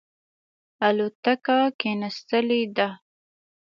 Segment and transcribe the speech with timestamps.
[0.87, 2.89] الوتکه کښېنستلې ده.